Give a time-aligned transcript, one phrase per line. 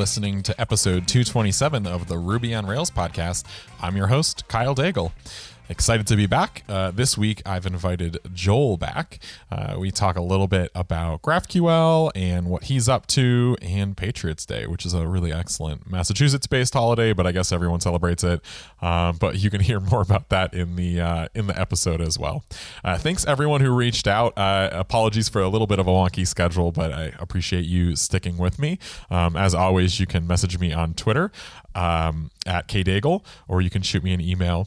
[0.00, 3.44] listening to episode 227 of the Ruby on Rails podcast.
[3.82, 5.12] I'm your host, Kyle Daigle.
[5.70, 6.64] Excited to be back.
[6.68, 9.20] Uh, this week, I've invited Joel back.
[9.52, 14.44] Uh, we talk a little bit about GraphQL and what he's up to, and Patriots
[14.44, 18.40] Day, which is a really excellent Massachusetts-based holiday, but I guess everyone celebrates it.
[18.82, 22.18] Um, but you can hear more about that in the uh, in the episode as
[22.18, 22.42] well.
[22.82, 24.36] Uh, thanks everyone who reached out.
[24.36, 28.38] Uh, apologies for a little bit of a wonky schedule, but I appreciate you sticking
[28.38, 28.80] with me.
[29.08, 31.30] Um, as always, you can message me on Twitter
[31.76, 34.66] um, at kdaigle, or you can shoot me an email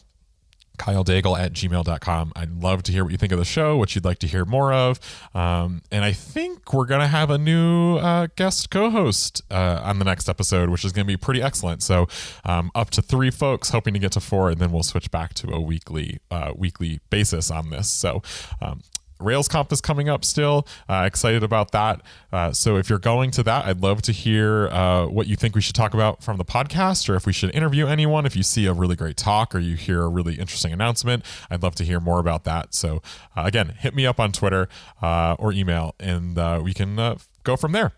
[0.78, 2.34] kyledaigle at gmail.com.
[2.36, 4.46] I'd love to hear what you think of the show, what you'd like to hear
[4.46, 5.00] more of.
[5.34, 9.82] Um, and I think we're going to have a new uh, guest co host uh,
[9.84, 11.84] on the next episode, which is going to be pretty excellent.
[11.84, 12.08] So,
[12.44, 15.34] um, up to three folks, hoping to get to four, and then we'll switch back
[15.36, 17.90] to a weekly uh, weekly basis on this.
[17.90, 18.22] So,
[18.62, 18.82] um,
[19.20, 20.68] RailsConf is coming up still.
[20.88, 22.02] Uh, excited about that.
[22.32, 25.56] Uh, so if you're going to that, I'd love to hear uh, what you think
[25.56, 28.26] we should talk about from the podcast, or if we should interview anyone.
[28.26, 31.64] If you see a really great talk or you hear a really interesting announcement, I'd
[31.64, 32.74] love to hear more about that.
[32.74, 33.02] So
[33.36, 34.68] uh, again, hit me up on Twitter
[35.02, 37.92] uh, or email, and uh, we can go from there.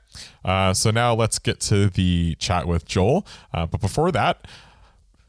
[0.74, 3.26] so now let's get to the chat with Joel.
[3.52, 4.46] but before that.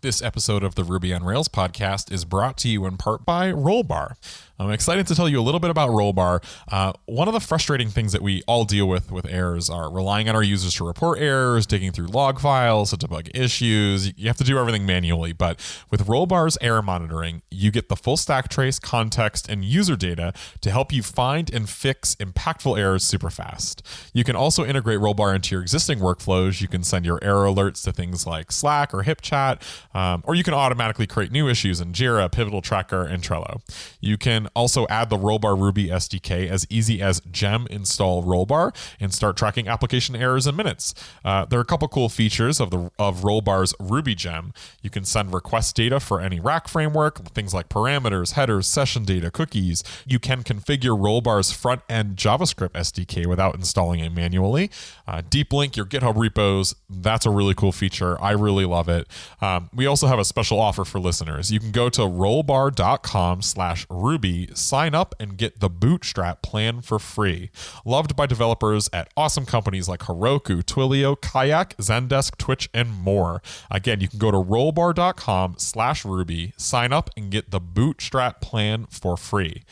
[0.03, 3.50] This episode of the Ruby on Rails podcast is brought to you in part by
[3.50, 4.15] Rollbar.
[4.59, 6.43] I'm excited to tell you a little bit about Rollbar.
[6.71, 10.29] Uh, one of the frustrating things that we all deal with with errors are relying
[10.29, 14.17] on our users to report errors, digging through log files to debug issues.
[14.17, 18.17] You have to do everything manually, but with Rollbar's error monitoring, you get the full
[18.17, 23.29] stack trace, context, and user data to help you find and fix impactful errors super
[23.29, 23.87] fast.
[24.15, 26.62] You can also integrate Rollbar into your existing workflows.
[26.62, 29.61] You can send your error alerts to things like Slack or HipChat,
[29.95, 33.61] um, or you can automatically create new issues in Jira, Pivotal Tracker, and Trello.
[34.01, 39.12] You can also add the Rollbar Ruby SDK as easy as gem install Rollbar and
[39.12, 40.94] start tracking application errors in minutes.
[41.25, 44.53] Uh, there are a couple cool features of the of Rollbar's Ruby gem.
[44.82, 49.31] You can send request data for any rack framework, things like parameters, headers, session data,
[49.31, 49.82] cookies.
[50.06, 54.71] You can configure Rollbar's front end JavaScript SDK without installing it manually.
[55.06, 56.75] Uh, deep link your GitHub repos.
[56.89, 58.21] That's a really cool feature.
[58.22, 59.06] I really love it.
[59.41, 61.53] Um, we also have a special offer for listeners.
[61.53, 66.99] You can go to rollbar.com slash Ruby sign up and get the Bootstrap plan for
[66.99, 67.50] free.
[67.84, 73.43] Loved by developers at awesome companies like Heroku, Twilio, Kayak, Zendesk, Twitch, and more.
[73.71, 78.87] Again, you can go to rollbar.com slash Ruby, sign up, and get the Bootstrap plan
[78.91, 79.62] for free.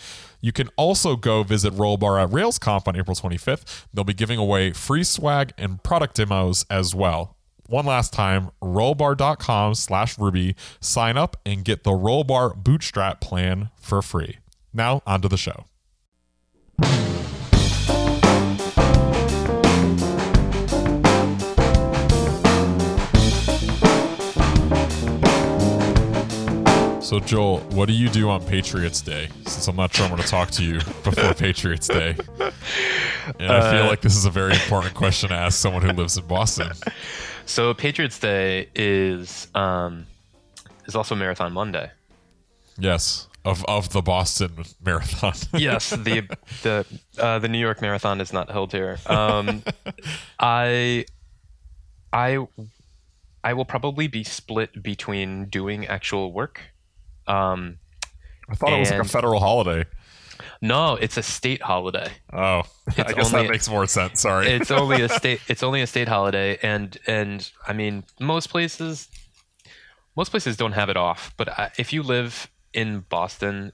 [0.45, 3.87] You can also go visit Rollbar at RailsConf on April 25th.
[3.95, 9.75] They'll be giving away free swag and product demos as well one last time rollbar.com
[9.75, 14.37] slash ruby sign up and get the rollbar bootstrap plan for free
[14.75, 15.65] now, on to the show.
[27.15, 29.29] So, Joel, what do you do on Patriots Day?
[29.47, 32.17] Since I'm not sure I'm going to talk to you before Patriots Day.
[33.39, 35.93] And I feel uh, like this is a very important question to ask someone who
[35.93, 36.73] lives in Boston.
[37.47, 40.07] So, Patriots Day is um,
[40.87, 41.89] is also Marathon Monday.
[42.81, 45.35] Yes of of the Boston Marathon.
[45.61, 46.29] yes, the
[46.65, 46.85] the
[47.17, 48.99] uh, the New York Marathon is not held here.
[49.07, 49.63] Um,
[50.41, 51.05] I
[52.13, 52.45] I
[53.45, 56.74] I will probably be split between doing actual work.
[57.27, 57.79] Um,
[58.49, 59.85] I thought it was like a federal holiday.
[60.61, 62.11] No, it's a state holiday.
[62.33, 64.21] Oh, it's I guess only, that makes more sense.
[64.21, 65.41] Sorry, it's only a state.
[65.49, 69.09] It's only a state holiday, and and I mean most places,
[70.17, 71.35] most places don't have it off.
[71.37, 73.73] But uh, if you live in Boston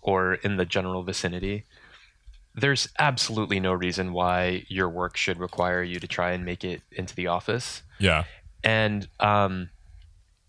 [0.00, 1.64] or in the general vicinity,
[2.54, 6.82] there's absolutely no reason why your work should require you to try and make it
[6.92, 7.82] into the office.
[7.98, 8.24] Yeah.
[8.64, 9.70] And um,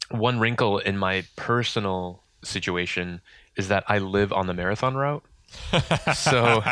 [0.10, 3.22] one wrinkle in my personal situation
[3.56, 5.24] is that I live on the marathon route.
[6.16, 6.64] so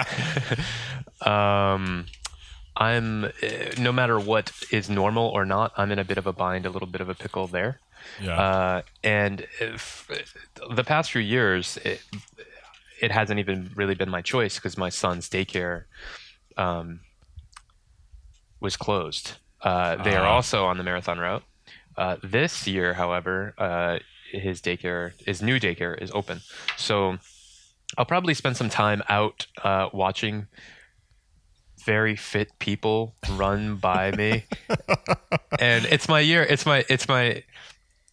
[1.21, 2.05] um,
[2.75, 6.33] I'm eh, no matter what is normal or not, I'm in a bit of a
[6.33, 7.79] bind, a little bit of a pickle there.
[8.21, 8.39] Yeah.
[8.39, 10.09] Uh, and if,
[10.69, 12.01] the past few years, it,
[12.99, 15.83] it hasn't even really been my choice because my son's daycare
[16.57, 17.01] um,
[18.59, 19.33] was closed.
[19.61, 20.33] Uh, they uh are uh-huh.
[20.33, 21.43] also on the marathon route.
[21.97, 23.99] Uh, this year, however, uh,
[24.31, 26.41] his daycare, his new daycare, is open.
[26.77, 27.17] So
[27.97, 30.47] I'll probably spend some time out uh, watching
[31.85, 34.45] very fit people run by me
[35.59, 37.43] and it's my year it's my it's my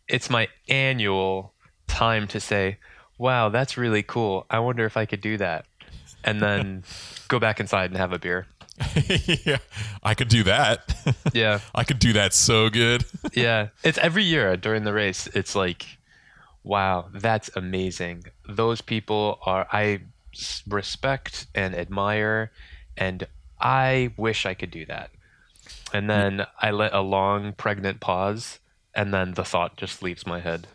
[0.09, 1.53] it's my annual
[1.87, 2.79] time to say,
[3.19, 4.47] wow, that's really cool.
[4.51, 5.67] I wonder if I could do that.
[6.25, 6.85] And then
[7.29, 8.47] go back inside and have a beer.
[9.45, 9.59] yeah,
[10.03, 10.95] I could do that.
[11.33, 11.61] Yeah.
[11.75, 13.05] I could do that so good.
[13.33, 13.69] yeah.
[13.83, 15.29] It's every year during the race.
[15.29, 15.98] It's like,
[16.69, 18.25] wow, that's amazing.
[18.47, 20.03] Those people are, I
[20.69, 22.53] respect and admire,
[22.95, 23.27] and
[23.59, 25.11] I wish I could do that.
[25.95, 28.59] And then I let a long pregnant pause,
[28.95, 30.67] and then the thought just leaves my head.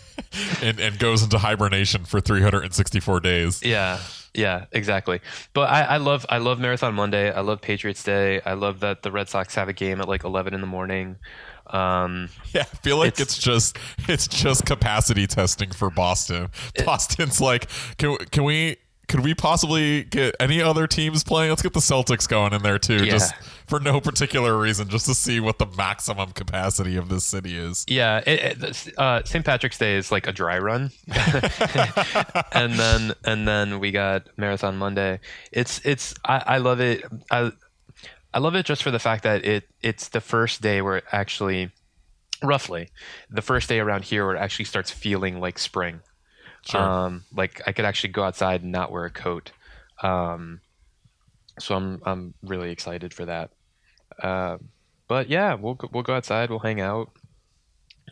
[0.62, 3.62] and, and goes into hibernation for 364 days.
[3.62, 4.00] Yeah,
[4.34, 5.20] yeah, exactly.
[5.52, 7.30] But I, I love I love Marathon Monday.
[7.32, 8.40] I love Patriots Day.
[8.40, 11.16] I love that the Red Sox have a game at like eleven in the morning.
[11.74, 13.78] Um, Yeah, I feel like it's, It's- just
[14.08, 16.48] it's just capacity testing for Boston.
[16.84, 17.68] Boston's like,
[17.98, 18.76] can can we
[19.08, 21.50] could we possibly get any other teams playing?
[21.50, 23.10] Let's get the Celtics going in there too, Yeah.
[23.12, 23.34] just
[23.66, 27.84] for no particular reason, just to see what the maximum capacity of this city is.
[27.88, 29.44] yeah, it, it, uh, St.
[29.44, 30.92] Patrick's Day is like a dry run,
[32.52, 35.20] and then and then we got Marathon Monday.
[35.52, 37.04] It's it's I, I love it.
[37.30, 37.50] I
[38.32, 41.04] I love it just for the fact that it it's the first day where it
[41.12, 41.70] actually,
[42.42, 42.90] roughly,
[43.28, 46.00] the first day around here where it actually starts feeling like spring.
[46.64, 46.80] Sure.
[46.80, 49.52] Um, like I could actually go outside and not wear a coat.
[50.02, 50.60] Um,
[51.58, 53.50] so I'm I'm really excited for that.
[54.22, 54.58] Uh,
[55.08, 56.50] but yeah, we'll go- we'll go outside.
[56.50, 57.10] We'll hang out.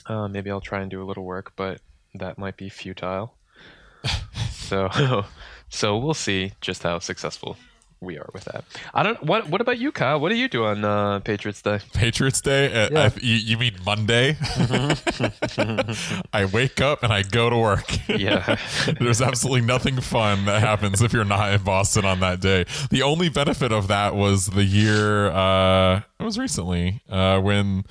[0.07, 1.81] Uh, maybe I'll try and do a little work, but
[2.15, 3.35] that might be futile.
[4.51, 5.25] so
[5.69, 7.57] so we'll see just how successul
[8.01, 8.65] we are with that.
[8.95, 9.23] I don't.
[9.25, 10.21] What What about you, Kyle?
[10.21, 11.81] What do you do on uh, Patriots Day?
[11.95, 12.67] Patriots Day.
[12.85, 13.01] Uh, Yeah.
[13.15, 14.37] I- you, you mean Monday?
[16.33, 18.09] I wake up and I go to work.
[18.09, 18.57] Yeah.
[19.01, 22.65] There's absolutely nothing fun that happens if you're not in Boston on that day.
[22.91, 27.85] The only benefit of that was the year uh it was recently uh when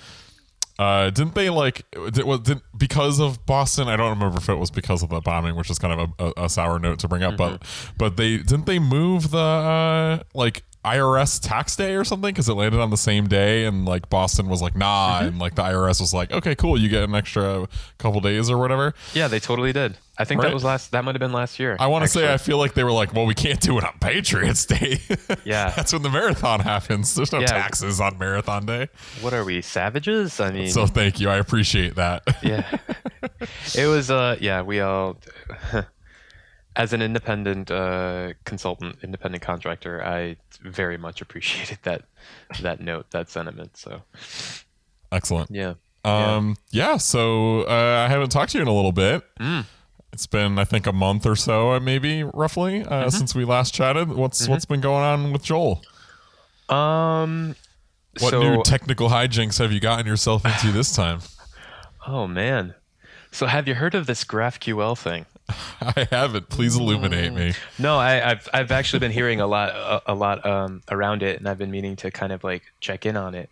[0.80, 4.56] uh didn't they like did, well, did, because of Boston I don't remember if it
[4.56, 7.08] was because of the bombing which is kind of a, a, a sour note to
[7.08, 7.64] bring up but
[7.98, 10.64] but they didn't they move the uh like
[10.96, 14.48] IRS tax day or something because it landed on the same day and like Boston
[14.48, 17.68] was like nah and like the IRS was like okay cool you get an extra
[17.98, 19.98] couple days or whatever yeah, they totally did.
[20.20, 20.48] I think Right.
[20.48, 20.92] that was last.
[20.94, 21.78] That might have been last year.
[21.80, 23.84] I want to say I feel like they were like, well, we can't do it
[23.84, 25.00] on Patriots Day.
[25.46, 25.70] Yeah.
[25.70, 27.14] that's when the marathon happens.
[27.14, 27.46] There's no Yeah.
[27.48, 28.90] taxes on marathon day.
[29.22, 30.40] What are we savages?
[30.40, 31.30] I mean, So thank you.
[31.30, 32.24] I appreciate that.
[32.42, 32.66] yeah
[33.78, 35.18] it was uh yeah we all
[36.78, 42.04] as an independent uh consultant independent contractor i very much appreciated that
[42.62, 44.02] that note that sentiment so
[45.12, 45.50] Excellent.
[45.52, 45.74] yeah
[46.06, 46.98] Um, yeah.
[46.98, 49.24] So uh, I haven't talked to you in a little bit.
[49.40, 49.66] Mm.
[50.14, 53.10] It's been, I think, a month or so, uh, maybe roughly, uh, Mm-hmm.
[53.10, 54.08] since we last chatted.
[54.10, 55.82] What's what's been going on with Joel?
[56.70, 57.56] um
[58.20, 61.20] What so new technical hijinks have you gotten yourself into this time?
[62.08, 62.74] oh man
[63.32, 65.26] so have you heard of this graphql thing
[65.82, 66.50] I haven't.
[66.50, 67.54] Please illuminate me.
[67.80, 71.40] No, I, I've I've actually been hearing a lot a, a lot um, around it,
[71.40, 73.50] and I've been meaning to kind of like check in on it.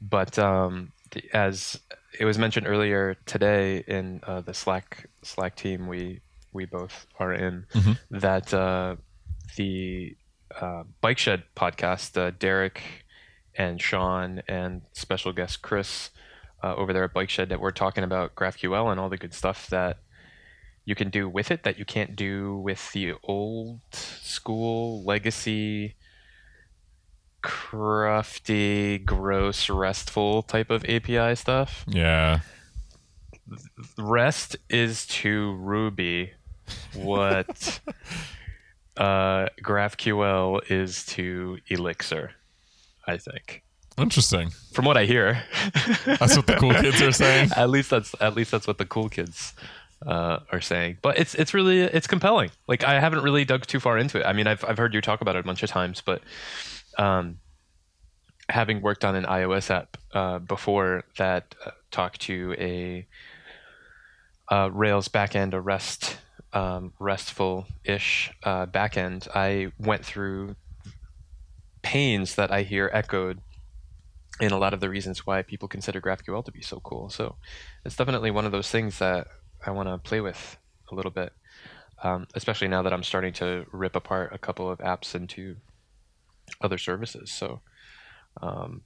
[0.00, 0.92] But um,
[1.32, 1.80] as
[2.18, 6.20] it was mentioned earlier today in uh, the Slack Slack team we
[6.52, 7.66] we both are in,
[8.10, 8.96] that uh,
[9.56, 10.16] the
[10.60, 12.82] uh, Bike Shed podcast, uh, Derek
[13.56, 16.10] and Sean and special guest Chris
[16.62, 19.34] uh, over there at Bike Shed, that we're talking about GraphQL and all the good
[19.34, 19.98] stuff that
[20.88, 25.94] you can do with it that you can't do with the old school legacy
[27.42, 32.40] crufty gross restful type of api stuff Yeah.
[33.98, 36.32] rest is to ruby
[36.94, 37.80] what
[38.96, 42.32] uh, graphql is to elixir
[43.06, 43.62] i think
[43.98, 44.50] Interesting.
[44.72, 45.42] from what i hear
[46.06, 47.50] That's what the cool kids are saying.
[47.56, 49.54] at least that's at least that's what the cool kids
[50.06, 50.98] uh, are saying.
[51.02, 52.50] But it's it's really it's compelling.
[52.66, 54.26] Like I haven't really dug too far into it.
[54.26, 56.22] I mean, I've I've heard you talk about it a bunch of times, but
[56.98, 57.38] um,
[58.48, 63.06] having worked on an iOS app uh, before that uh, talked to a
[64.50, 66.18] uh, Rails backend, a REST
[66.52, 70.56] um, RESTful-ish uh, backend, I went through
[71.82, 73.40] pains that I hear echoed
[74.40, 77.10] in a lot of the reasons why people consider GraphQL to be so cool.
[77.10, 77.36] So
[77.84, 79.26] it's definitely one of those things that
[79.64, 80.56] I want to play with
[80.90, 81.32] a little bit,
[82.02, 85.56] um, especially now that I'm starting to rip apart a couple of apps into
[86.60, 87.30] other services.
[87.30, 87.60] So
[88.40, 88.82] um,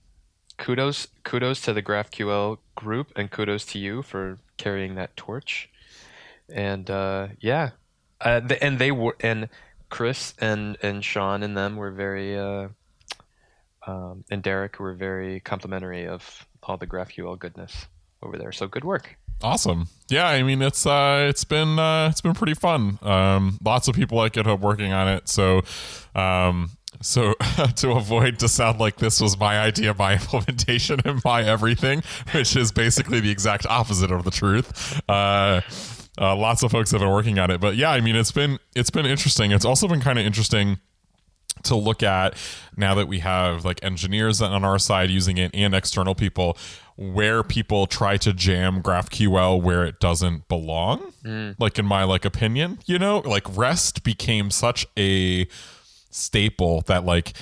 [0.59, 5.69] kudos kudos to the GraphQL group and kudos to you for carrying that torch.
[6.49, 7.71] And uh, yeah,
[8.21, 9.49] uh, the, and they were and
[9.89, 12.69] Chris and and Sean and them were very uh,
[13.87, 17.87] um, and Derek were very complimentary of all the GraphQL goodness
[18.23, 18.53] over there.
[18.53, 19.17] So good work.
[19.43, 19.89] Awesome.
[20.09, 22.99] Yeah, I mean it's uh it's been uh it's been pretty fun.
[23.03, 25.29] Um lots of people at GitHub working on it.
[25.29, 25.63] So
[26.15, 26.71] um
[27.01, 27.35] so
[27.77, 32.57] to avoid to sound like this was my idea, my implementation, and my everything, which
[32.57, 35.01] is basically the exact opposite of the truth.
[35.09, 35.63] Uh,
[36.21, 38.59] uh, lots of folks have been working on it, but yeah, I mean, it's been
[38.77, 39.51] it's been interesting.
[39.51, 40.79] It's also been kind of interesting
[41.65, 42.35] to look at
[42.77, 46.57] now that we have like engineers on our side using it and external people
[47.11, 51.13] where people try to jam GraphQL where it doesn't belong.
[51.25, 51.57] Mm.
[51.59, 55.47] Like in my like opinion, you know, like REST became such a
[56.11, 57.33] staple that like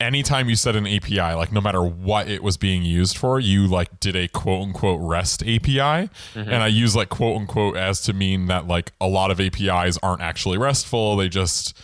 [0.00, 3.66] anytime you set an API, like no matter what it was being used for, you
[3.66, 5.78] like did a quote unquote REST API.
[5.78, 6.38] Mm-hmm.
[6.38, 9.98] And I use like quote unquote as to mean that like a lot of APIs
[10.02, 11.16] aren't actually RESTful.
[11.16, 11.76] They just,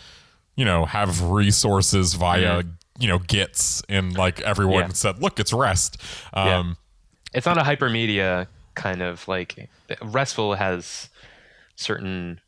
[0.57, 2.69] you know, have resources via, mm-hmm.
[3.01, 4.93] you know, GETs and like everyone yeah.
[4.93, 6.01] said, look, it's REST.
[6.33, 6.75] Um, yeah.
[7.35, 9.69] It's not a hypermedia kind of like
[10.03, 11.09] RESTful has
[11.77, 12.41] certain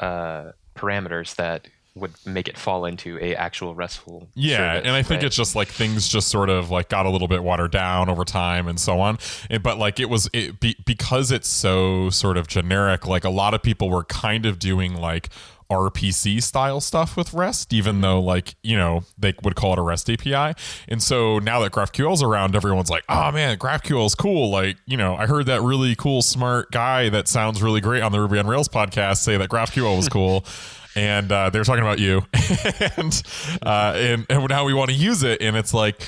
[0.00, 5.02] uh, parameters that would make it fall into a actual restful yeah service, and i
[5.02, 5.24] think right?
[5.24, 8.22] it's just like things just sort of like got a little bit watered down over
[8.22, 12.36] time and so on and, but like it was it be, because it's so sort
[12.36, 15.30] of generic like a lot of people were kind of doing like
[15.70, 19.82] RPC style stuff with REST, even though like you know they would call it a
[19.82, 20.58] REST API.
[20.88, 24.96] And so now that GraphQL's around, everyone's like, "Oh man, GraphQL is cool!" Like you
[24.96, 28.38] know, I heard that really cool, smart guy that sounds really great on the Ruby
[28.38, 30.44] on Rails podcast say that GraphQL was cool.
[30.96, 32.22] and uh, they're talking about you
[32.96, 33.22] and,
[33.60, 36.00] uh, and and how we want to use it and it's like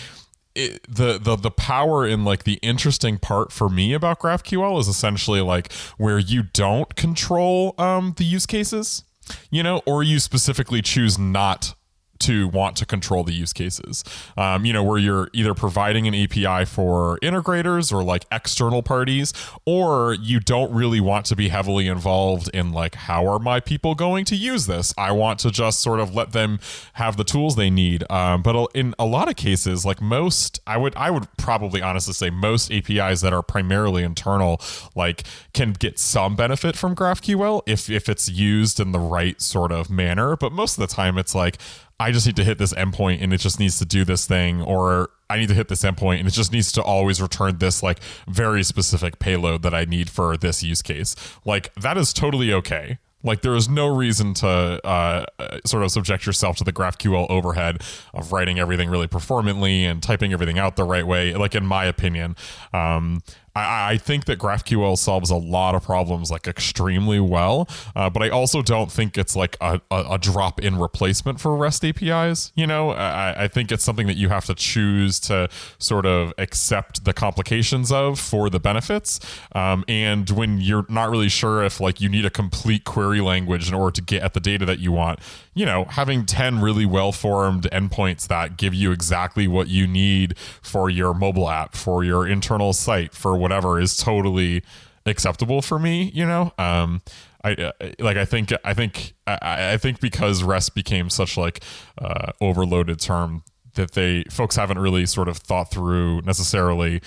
[0.59, 4.89] it, the the the power in like the interesting part for me about GraphQL is
[4.89, 9.05] essentially like where you don't control um, the use cases,
[9.51, 11.75] you know, or you specifically choose not
[12.21, 14.05] to want to control the use cases.
[14.37, 19.33] Um, you know, where you're either providing an API for integrators or like external parties,
[19.65, 23.95] or you don't really want to be heavily involved in like, how are my people
[23.95, 24.95] going to use this?
[24.97, 26.61] I want to just sort of let them
[26.95, 28.05] have the tools they need.
[28.11, 32.15] Um, but in a lot of cases, like most, I would, I would probably honestly
[32.15, 34.61] say most APIs that are primarily internal,
[34.95, 39.73] like can get some benefit from GraphQL if, if it's used in the right sort
[39.73, 40.37] of manner.
[40.37, 41.59] But most of the time it's like,
[42.01, 44.63] I just need to hit this endpoint and it just needs to do this thing,
[44.63, 47.83] or I need to hit this endpoint and it just needs to always return this
[47.83, 51.17] like very specific payload that I need for this use case.
[51.45, 52.99] Like that is totally okay.
[53.25, 54.49] Like there is no reason to
[54.87, 55.27] uh,
[55.65, 57.83] sort of subject yourself to the GraphQL overhead
[58.15, 61.35] of writing everything really performantly and typing everything out the right way.
[61.35, 62.37] Like in my opinion,
[62.73, 63.23] um,
[63.59, 68.23] I, I, think that GraphQL solves a lot of problems like extremely well, uh, but
[68.23, 72.53] I also don't think it's like a, a, a, drop in replacement for REST APIs.
[72.55, 75.49] You know, I, I, think it's something that you have to choose to
[75.79, 79.21] sort of accept the complications of for the benefits.
[79.53, 83.69] Um, and when you're not really sure if like you need a complete query language
[83.69, 85.21] in order to get at the data that you want,
[85.59, 90.39] you know, having 10 really well formed endpoints that give you exactly what you need
[90.39, 94.63] for your mobile app, for your internal site, for whatever is totally
[95.05, 96.53] acceptable for me, you know?
[96.59, 97.03] Um,
[97.43, 98.17] I uh, like.
[98.17, 98.53] I think.
[98.65, 99.15] I think.
[99.27, 101.63] I, I think because REST became such like
[101.97, 107.01] uh, overloaded term that they folks haven't really sort of thought through necessarily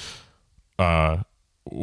[0.80, 1.18] uh,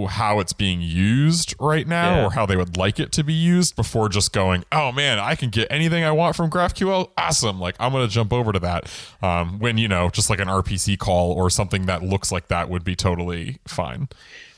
[0.09, 2.27] how it's being used right now yeah.
[2.27, 5.37] or how they would like it to be used before just going, oh man, I
[5.37, 7.11] can get anything I want from GraphQL.
[7.17, 7.61] Awesome.
[7.61, 8.91] Like I'm going to jump over to that.
[9.23, 12.69] Um, when, you know, just like an RPC call or something that looks like that
[12.69, 14.09] would be totally fine.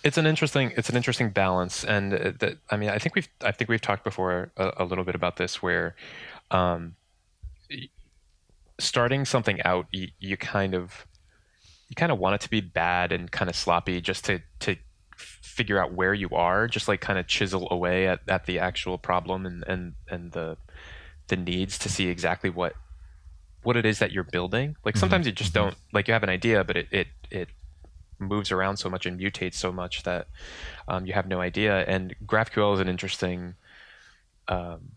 [0.02, 1.84] It's an interesting, it's an interesting balance.
[1.84, 4.84] And uh, that, I mean, I think we've, I think we've talked before a, a
[4.84, 5.94] little bit about this where,
[6.50, 6.94] um,
[8.78, 11.06] starting something out, you, you kind of,
[11.90, 14.76] you kind of want it to be bad and kind of sloppy just to, to
[15.50, 18.98] figure out where you are, just like kind of chisel away at, at the actual
[18.98, 20.56] problem and, and, and the
[21.28, 22.74] the needs to see exactly what
[23.62, 24.76] what it is that you're building.
[24.84, 25.00] Like mm-hmm.
[25.00, 25.68] sometimes you just mm-hmm.
[25.68, 27.48] don't like you have an idea, but it it it
[28.18, 30.28] moves around so much and mutates so much that
[30.88, 31.84] um, you have no idea.
[31.86, 33.54] And GraphQL is an interesting
[34.48, 34.92] um,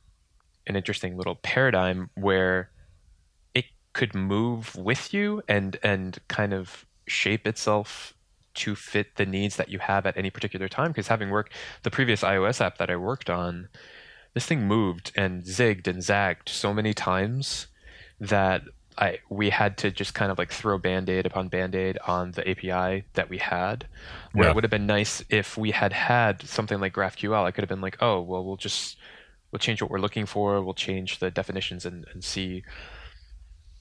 [0.68, 2.70] an interesting little paradigm where
[3.54, 8.14] it could move with you and and kind of shape itself
[8.56, 10.92] to fit the needs that you have at any particular time.
[10.92, 13.70] Because having worked the previous iOS app that I worked on,
[14.34, 17.68] this thing moved and zigged and zagged so many times
[18.20, 18.64] that
[18.98, 23.06] I we had to just kind of like throw band-aid upon band-aid on the API
[23.14, 23.88] that we had.
[24.34, 24.52] Where yeah.
[24.52, 27.44] it would have been nice if we had had something like GraphQL.
[27.44, 28.98] I could have been like, oh well, we'll just
[29.52, 30.62] we'll change what we're looking for.
[30.62, 32.64] We'll change the definitions and, and see,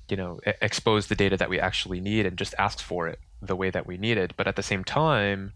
[0.08, 3.56] you know, expose the data that we actually need and just ask for it the
[3.56, 4.34] way that we needed.
[4.36, 5.52] But at the same time,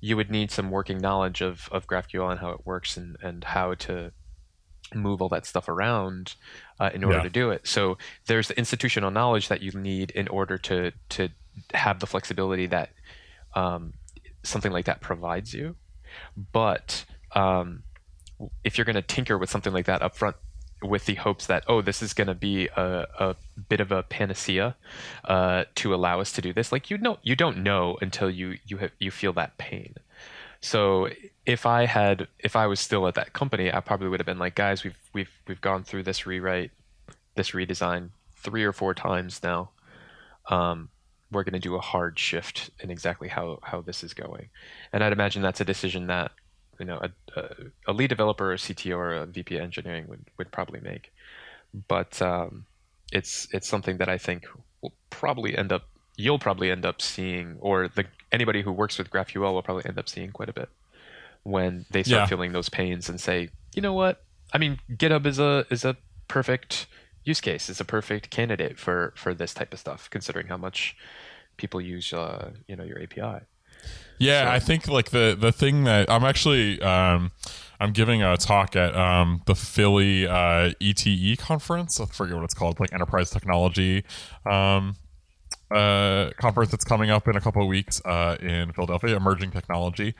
[0.00, 3.44] you would need some working knowledge of, of GraphQL and how it works and, and
[3.44, 4.12] how to
[4.94, 6.34] move all that stuff around
[6.80, 7.24] uh, in order Yeah.
[7.24, 7.66] to do it.
[7.66, 11.28] So there's the institutional knowledge that you need in order to to
[11.74, 12.90] have the flexibility that
[13.54, 13.94] um,
[14.44, 15.76] something like that provides you.
[16.52, 17.04] But
[17.34, 17.82] um,
[18.64, 20.36] if you're going to tinker with something like that up front
[20.82, 23.36] with the hopes that oh this is going to be a, a
[23.68, 24.76] bit of a panacea
[25.24, 26.72] uh, to allow us to do this.
[26.72, 29.94] Like you know you don't know until you you you feel that pain.
[30.60, 31.08] So
[31.46, 34.38] if i had if i was still at that company i probably would have been
[34.38, 36.70] like guys we've we've we've gone through this rewrite
[37.38, 39.70] this redesign three or four times now.
[40.50, 40.90] Um,
[41.30, 44.48] we're going to do a hard shift in exactly how how this is going.
[44.92, 46.32] And i'd imagine that's a decision that
[46.78, 47.00] you know
[47.36, 47.42] a,
[47.86, 51.12] a, lead developer or CTO or a VP of engineering would, would probably make.
[51.88, 52.66] But um,
[53.12, 54.46] it's it's something that I think
[54.80, 55.84] will probably end up
[56.18, 59.98] you'll probably end up seeing, or the anybody who works with GraphQL will probably end
[59.98, 60.68] up seeing quite a bit
[61.44, 62.26] when they start Yeah.
[62.26, 64.24] feeling those pains and say, you know what?
[64.52, 66.86] I mean, GitHub is a is a perfect
[67.24, 67.70] use case.
[67.70, 70.96] It's a perfect candidate for for this type of stuff, considering how much
[71.56, 73.44] people use uh, you know your API.
[74.18, 77.30] Yeah, So- I think like the the thing that I'm actually um
[77.80, 82.00] I'm giving a talk at um the Philly uh ETE conference.
[82.00, 84.04] I forget what it's called, like Enterprise Technology
[84.50, 84.96] um
[85.70, 90.14] uh conference that's coming up in a couple of weeks uh in Philadelphia, Emerging Technology.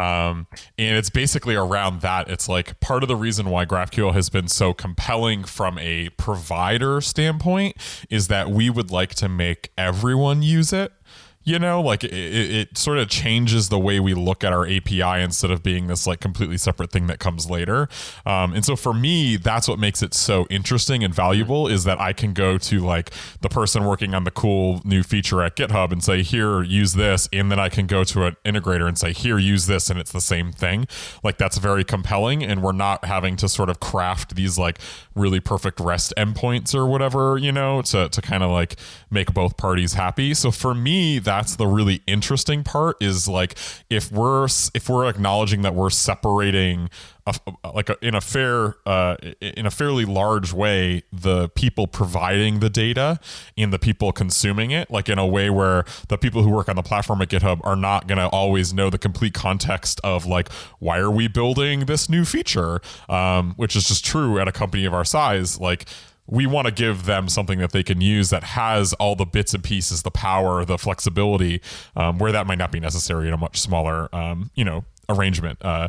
[0.00, 0.46] Um
[0.78, 2.30] and it's basically around that.
[2.30, 7.00] It's like part of the reason why GraphQL has been so compelling from a provider
[7.00, 7.76] standpoint
[8.10, 10.92] is that we would like to make everyone use it
[11.44, 15.02] you know like it, it, sort of changes the way we look at our api
[15.02, 17.88] instead of being this like completely separate thing that comes later.
[18.24, 22.00] Um, and so for me that's what makes it so interesting and valuable is that
[22.00, 25.92] i can go to like the person working on the cool new feature at github
[25.92, 29.12] and say here use this and then i can go to an integrator and say
[29.12, 30.86] here use this and it's the same thing.
[31.22, 34.78] Like that's very compelling and we're not having to sort of craft these like
[35.14, 38.76] really perfect rest endpoints or whatever you know to, to kind of like
[39.10, 40.34] make both parties happy.
[40.34, 43.56] So for me that's the really interesting part is like
[43.88, 46.90] if we're if we're acknowledging that we're separating
[47.26, 47.34] a,
[47.72, 52.68] like a, in a fair uh, in a fairly large way the people providing the
[52.68, 53.18] data
[53.56, 56.76] and the people consuming it like in a way where the people who work on
[56.76, 60.52] the platform at github are not going to always know the complete context of like
[60.80, 62.80] why are we building this new feature?
[63.08, 65.86] Um, which is just true at a company of our size like
[66.26, 69.54] we want to give them something that they can use that has all the bits
[69.54, 71.60] and pieces, the power, the flexibility,
[71.96, 75.58] um, where that might not be necessary in a much smaller, um, you know, arrangement.
[75.62, 75.88] Uh,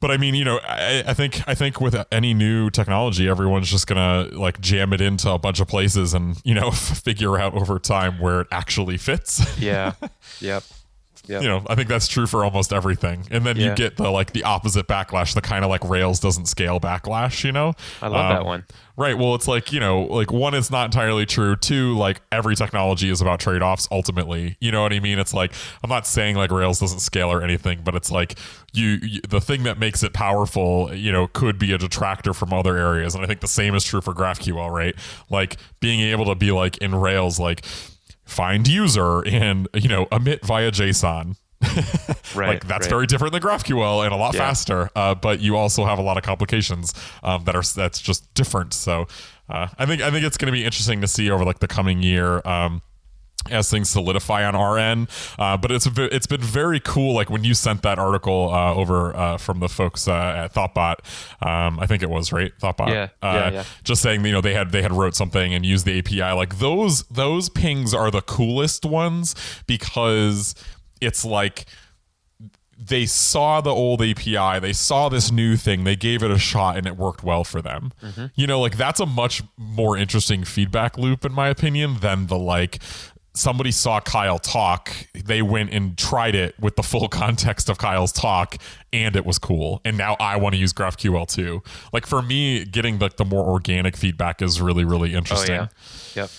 [0.00, 3.70] but I mean, you know, I, I think I think with any new technology, everyone's
[3.70, 7.54] just gonna like jam it into a bunch of places and you know figure out
[7.54, 9.58] over time where it actually fits.
[9.60, 9.92] Yeah.
[10.40, 10.62] yep.
[11.30, 11.42] Yep.
[11.42, 13.24] you know, I think that's true for almost everything.
[13.30, 16.46] And then you get the like the opposite backlash, the kind of like Rails doesn't
[16.46, 17.44] scale backlash.
[17.44, 18.64] You know, I love Um, that one.
[18.96, 19.16] Right.
[19.16, 21.56] Well, it's like, you know, like one, it's not entirely true.
[21.56, 24.56] Two, like every technology is about trade offs ultimately.
[24.60, 25.18] You know what I mean?
[25.18, 28.38] It's like, I'm not saying like Rails doesn't scale or anything, but it's like
[28.72, 32.52] you, you, the thing that makes it powerful, you know, could be a detractor from
[32.52, 33.14] other areas.
[33.14, 34.94] And I think the same is true for GraphQL, right?
[35.30, 37.64] Like being able to be like in Rails, like
[38.30, 41.36] find user and, you know, emit via JSON.
[42.34, 42.48] Right.
[42.48, 42.90] like that's right.
[42.90, 44.40] very different than GraphQL and a lot Yeah.
[44.40, 44.88] faster.
[44.94, 48.72] Uh, but you also have a lot of complications um, that are that's just different.
[48.72, 49.08] So
[49.48, 51.66] uh, I think I think it's going to be interesting to see over like the
[51.68, 52.40] coming year.
[52.46, 52.82] Um,
[53.48, 57.14] as things solidify on our end, uh, but it's a it's been very cool.
[57.14, 60.96] Like when you sent that article uh, over uh, from the folks uh, at Thoughtbot,
[61.46, 62.88] um, I think it was right Thoughtbot.
[62.88, 63.64] Yeah, uh, yeah, yeah.
[63.82, 66.32] Just saying, you know, they had they had wrote something and used the API.
[66.36, 69.34] Like those those pings are the coolest ones
[69.66, 70.54] because
[71.00, 71.64] it's like
[72.82, 76.78] they saw the old API, they saw this new thing, they gave it a shot,
[76.78, 77.92] and it worked well for them.
[78.02, 78.26] Mm-hmm.
[78.34, 82.38] You know, like that's a much more interesting feedback loop, in my opinion, than the
[82.38, 82.78] like
[83.40, 88.12] somebody saw Kyle talk, they went and tried it with the full context of Kyle's
[88.12, 88.56] talk,
[88.92, 89.80] and it was cool.
[89.84, 91.62] And now I want to use GraphQL too.
[91.92, 95.56] Like for me, getting like the more organic feedback is really, really interesting.
[95.56, 95.68] Oh
[96.14, 96.22] yeah.
[96.22, 96.30] Yep.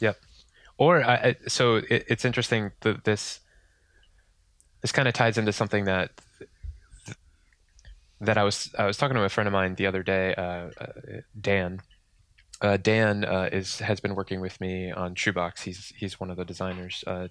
[0.00, 0.20] Yep.
[0.78, 3.40] Or I, I, so it, it's interesting that this
[4.82, 6.10] this kind of ties into something that
[8.20, 10.70] that I was I was talking to a friend of mine the other day, uh,
[10.78, 10.86] uh,
[11.40, 11.80] Dan.
[12.60, 15.62] Uh, Dan uh, is has been working with me on Shoebox.
[15.62, 17.28] He's he's one of the designers uh,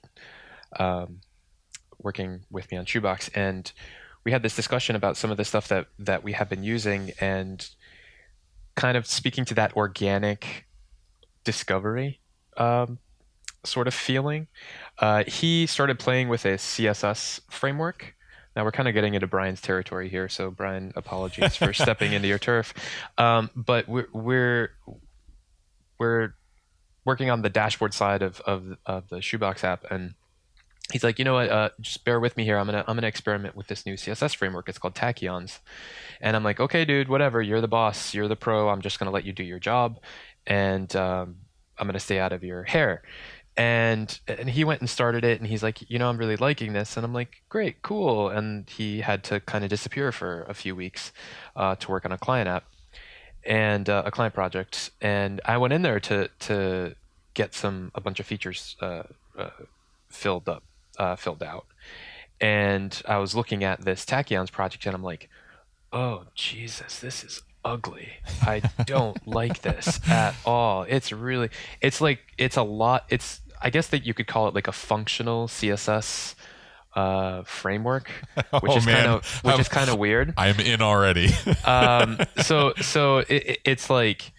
[0.78, 1.22] um,
[2.00, 3.72] working with me on Shoebox, and
[4.24, 7.12] we had this discussion about some of the stuff that that we have been using,
[7.20, 7.68] and
[8.76, 10.66] kind of speaking to that organic
[11.44, 12.20] discovery
[12.58, 13.00] um,
[13.64, 14.48] sort of feeling.
[15.00, 18.16] Uh, he started playing with a CSS framework
[18.56, 22.28] Now we're kind of getting into Brian's territory here, so Brian, apologies for stepping into
[22.28, 22.74] your turf.
[23.18, 24.72] Um, but we're we're
[25.98, 26.34] we're
[27.06, 30.16] working on the dashboard side of of, of the Shoebox app, and
[30.92, 31.50] he's like, you know what?
[31.50, 32.58] Uh, just bear with me here.
[32.58, 34.68] I'm gonna I'm gonna experiment with this new CSS framework.
[34.70, 35.60] It's called Tachyons,
[36.22, 37.42] and I'm like, okay, dude, whatever.
[37.42, 38.14] You're the boss.
[38.14, 38.70] You're the pro.
[38.70, 40.00] I'm just gonna let you do your job,
[40.46, 41.38] and um,
[41.78, 43.04] I'm gonna stay out of your hair.
[43.58, 46.74] And and he went and started it, and he's like, you know, I'm really liking
[46.74, 48.30] this, and I'm like, great, cool.
[48.30, 51.14] And he had to kind of disappear for a few weeks
[51.56, 52.66] uh, to work on a client app
[53.46, 56.96] and uh, a client project, and I went in there to to
[57.34, 59.04] get some a bunch of features uh,
[59.38, 59.50] uh
[60.10, 60.64] filled up
[60.98, 61.66] uh, filled out.
[62.42, 65.30] And I was looking at this Tachyons project and I'm like,
[65.94, 68.10] oh, Jesus, this is ugly.
[68.42, 70.84] I don't like this at all.
[70.84, 71.50] It's really,
[71.82, 73.06] it's like, it's a lot.
[73.10, 76.36] It's, I guess that you could call it like a functional CSS
[76.96, 78.96] uh, framework, which Oh, is man.
[78.96, 80.34] kind of which I'm- is kind of weird.
[80.38, 81.30] I'm in already.
[81.66, 84.32] um, so so it, it- it's like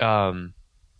[0.00, 0.54] um,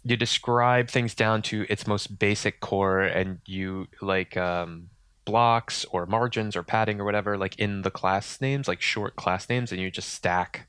[0.05, 4.89] you describe things down to its most basic core, and you like um,
[5.25, 9.49] blocks or margins or padding or whatever, like in the class names, like short class
[9.49, 10.67] names, and you just stack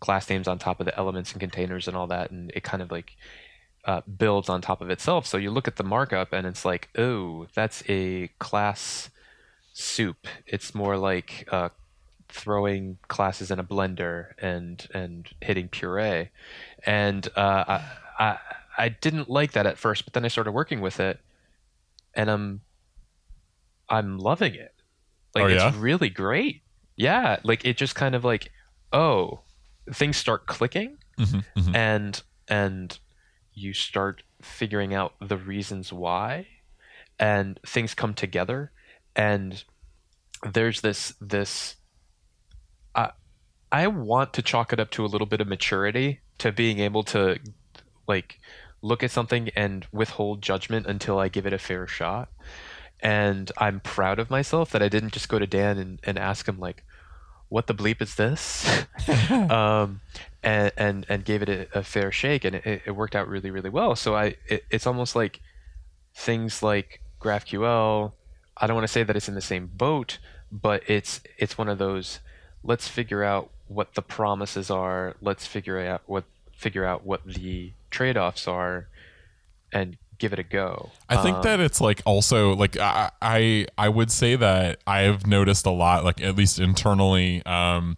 [0.00, 2.82] class names on top of the elements and containers and all that, and it kind
[2.82, 3.12] of like
[3.84, 5.26] uh, builds on top of itself.
[5.26, 9.10] So you look at the markup, and it's like, oh, that's a class
[9.80, 10.26] soup.
[10.46, 11.70] It's more like uh,
[12.28, 16.30] throwing classes in a blender and and hitting puree,
[16.86, 17.84] and uh, I,
[18.18, 18.38] I
[18.78, 21.20] I didn't like that at first, but then I started working with it,
[22.14, 22.60] and I'm
[23.88, 24.74] I'm loving it.
[25.34, 26.62] Like Oh, it's really great.
[26.96, 28.52] Yeah, like it just kind of like
[28.92, 29.40] oh,
[29.92, 31.76] things start clicking Mhm, mhm.
[31.76, 32.98] and and
[33.52, 36.46] you start figuring out the reasons why
[37.18, 38.72] and things come together
[39.16, 39.64] and
[40.42, 41.76] there's this this
[42.94, 43.10] I
[43.70, 47.02] I want to chalk it up to a little bit of maturity to being able
[47.04, 47.38] to
[48.08, 48.38] like
[48.82, 52.30] look at something and withhold judgment until I give it a fair shot.
[53.02, 56.46] And I'm proud of myself that I didn't just go to Dan and, and ask
[56.46, 56.84] him like,
[57.48, 58.84] what the bleep is this?
[59.30, 60.00] um,
[60.42, 63.50] and, and and gave it a, a fair shake, and it, it worked out really
[63.50, 63.96] really well.
[63.96, 65.40] So I it, it's almost like
[66.14, 68.12] things like GraphQL.
[68.60, 70.18] I don't want to say that it's in the same boat,
[70.52, 72.20] but it's it's one of those.
[72.62, 75.16] Let's figure out what the promises are.
[75.22, 78.86] Let's figure out what figure out what the trade offs are,
[79.72, 80.90] and give it a go.
[81.08, 85.26] I think Um, that it's like also like I, I I would say that I've
[85.26, 87.96] noticed a lot like at least internally um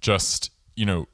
[0.00, 1.08] just you know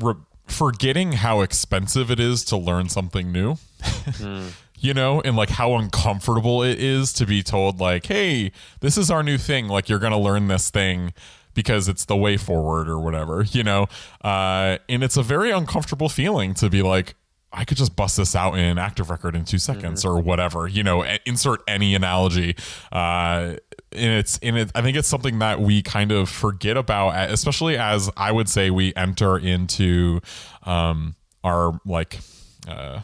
[0.00, 0.14] re-
[0.48, 3.56] forgetting how expensive it is to learn something new.
[4.86, 9.10] You know, and like how uncomfortable it is to be told like, "Hey, this is
[9.10, 9.66] our new thing.
[9.66, 11.12] Like you're going to learn this thing
[11.54, 13.86] because it's the way forward or whatever." You know,
[14.22, 17.16] uh and it's a very uncomfortable feeling to be like,
[17.52, 20.82] I could just bust this out in active record in two seconds or whatever, you
[20.82, 22.54] know, insert any analogy.
[22.92, 23.56] Uh,
[23.92, 27.78] and it's, and it, I think it's something that we kind of forget about, especially
[27.78, 30.20] as I would say we enter into,
[30.64, 32.20] um, our like,
[32.68, 33.00] uh,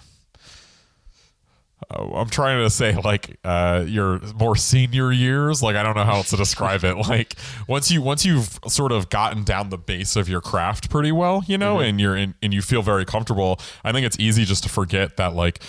[1.92, 5.62] I'm trying to say like uh, your more senior years.
[5.62, 6.96] Like I don't know how else to describe it.
[7.12, 7.35] Like
[7.68, 11.42] once you once you've sort of gotten down the base of your craft pretty well,
[11.46, 13.61] you know, and you're in, and you feel very comfortable.
[13.85, 15.61] I think it's easy just to forget that like.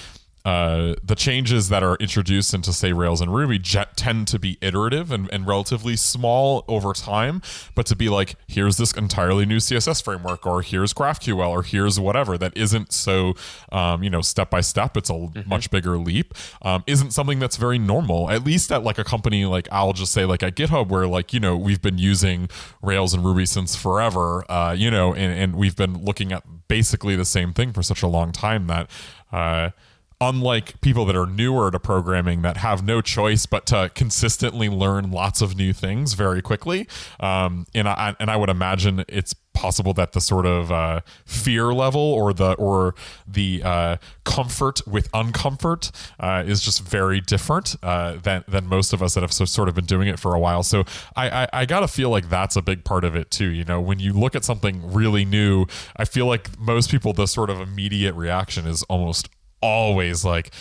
[0.45, 4.57] Uh, the changes that are introduced into say Rails and Ruby jet tend to be
[4.61, 7.41] iterative and, and relatively small over time,
[7.75, 11.97] but to be like, here's this entirely new CSS framework, or here's GraphQL, or here's
[11.97, 13.35] whatever that isn't so,
[13.71, 14.97] um, you know, step by step.
[14.97, 16.33] It's a much bigger leap.
[16.61, 18.29] Um, isn't something that's very normal.
[18.29, 21.33] At least at like a company like I'll just say like at GitHub, where like
[21.33, 22.49] you know we've been using
[22.81, 27.15] Rails and Ruby since forever, uh, you know, and, and we've been looking at basically
[27.15, 28.89] the same thing for such a long time that.
[29.31, 29.69] Uh,
[30.23, 35.11] unlike people that are newer to programming that have no choice but to consistently learn
[35.11, 36.87] lots of new things very quickly
[37.19, 41.73] um, and I and I would imagine it's possible that the sort of uh, fear
[41.73, 42.95] level or the or
[43.27, 49.01] the uh, comfort with uncomfort uh, is just very different uh, than than most of
[49.01, 50.63] us that have so, sort of been doing it for a while.
[50.63, 50.83] So
[51.15, 53.49] I, I I gotta feel like that's a big part of it too.
[53.49, 57.27] You know, when you look at something really new, I feel like most people the
[57.27, 59.29] sort of immediate reaction is almost
[59.63, 60.51] always like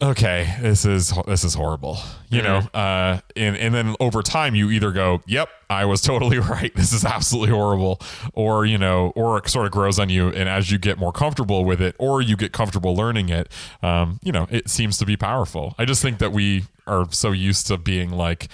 [0.00, 1.96] okay this is this is horrible
[2.28, 6.40] you know uh and and then over time you either go yep i was totally
[6.40, 8.00] right this is absolutely horrible
[8.32, 11.12] or you know or it sort of grows on you and as you get more
[11.12, 13.48] comfortable with it or you get comfortable learning it
[13.82, 15.74] um you know it seems to be powerful.
[15.78, 18.48] I just think that we are so used to being like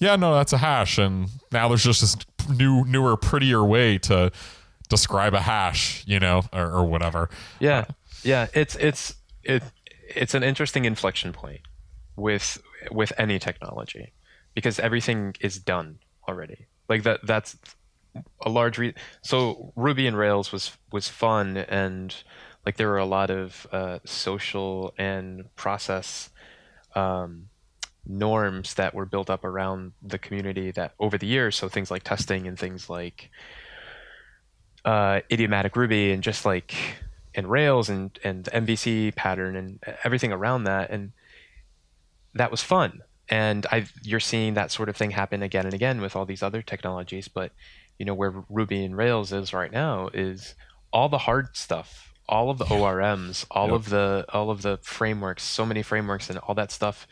[0.00, 2.16] yeah, no, that's a hash, and now there's just this
[2.48, 4.32] new, newer, prettier way to
[4.88, 7.28] describe a hash, you know, or, or whatever.
[7.60, 7.84] Yeah,
[8.22, 8.48] yeah.
[8.54, 9.62] It's it's it
[10.14, 11.60] it's an interesting inflection point
[12.16, 14.12] with with any technology
[14.54, 16.66] because everything is done already.
[16.88, 17.56] Like that that's
[18.44, 22.14] a large re- so Ruby and Rails was was fun and
[22.66, 26.30] like there were a lot of uh, social and process
[26.94, 27.48] um,
[28.06, 32.02] norms that were built up around the community that over the years so things like
[32.02, 33.30] testing and things like
[34.84, 36.74] uh, idiomatic Ruby and just like
[37.34, 41.12] and Rails and and MVC pattern and everything around that and
[42.34, 46.00] that was fun and I you're seeing that sort of thing happen again and again
[46.00, 47.52] with all these other technologies but
[47.98, 50.54] you know where Ruby and Rails is right now is
[50.92, 53.74] all the hard stuff all of the ORMs all Yep.
[53.76, 57.06] of the all of the frameworks so many frameworks and all that stuff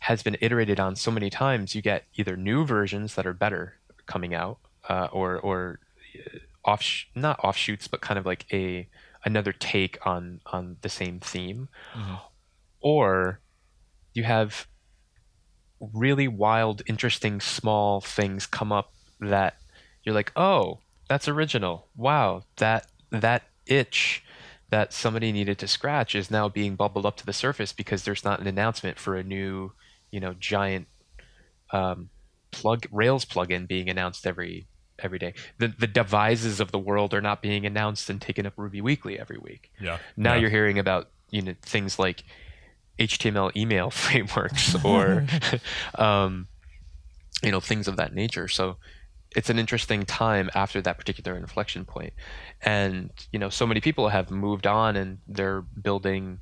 [0.00, 3.74] has been iterated on so many times you get either new versions that are better
[4.06, 5.78] coming out uh, or or
[6.14, 6.82] uh, off
[7.14, 8.86] not offshoots but kind of like a
[9.24, 11.68] another take on on the same theme.
[12.80, 13.40] Or
[14.12, 14.66] you have
[15.92, 19.56] really wild interesting small things come up that
[20.02, 21.88] you're like oh that's original.
[21.96, 24.22] Wow that that itch
[24.70, 28.24] that somebody needed to scratch is now being bubbled up to the surface because there's
[28.24, 29.72] not an announcement for a new
[30.10, 30.86] you know giant
[31.72, 32.08] um,
[32.50, 34.66] plug rails plugin being announced every
[35.00, 38.52] every day the the Devises of the world are not being announced and taken up
[38.56, 39.98] ruby weekly every week Yeah.
[40.16, 40.40] now Yeah.
[40.40, 42.22] you're hearing about you know things like
[42.98, 45.26] HTML email frameworks or
[45.96, 46.46] um,
[47.42, 48.46] you know things of that nature.
[48.46, 48.76] So
[49.34, 52.12] it's an interesting time after that particular inflection point,
[52.62, 56.38] and you know so many people have moved on and they're building.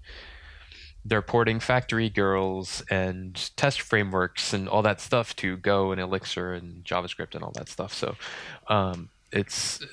[1.04, 6.52] They're porting factory girls and test frameworks and all that stuff to Go and Elixir
[6.54, 7.92] and JavaScript and all that stuff.
[7.92, 8.14] So
[8.68, 9.84] um, it's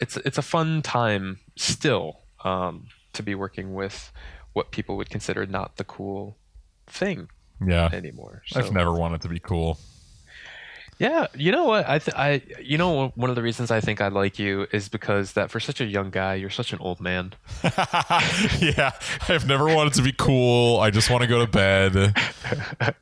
[0.00, 4.10] it's it's a fun time still um, to be working with
[4.54, 6.36] what people would consider not the cool
[6.86, 7.28] thing
[7.64, 7.88] Yeah.
[7.92, 8.42] anymore.
[8.46, 9.78] So, I've never wanted to be cool.
[10.98, 11.88] Yeah, you know what?
[11.88, 14.88] I th- I you know one of the reasons I think I like you is
[14.88, 17.32] because that for such a young guy, you're such an old man.
[18.60, 18.92] yeah,
[19.28, 20.78] I've never wanted to be cool.
[20.80, 21.94] I just want to go to bed.